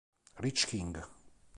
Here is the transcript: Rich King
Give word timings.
Rich 0.41 0.65
King 0.65 0.97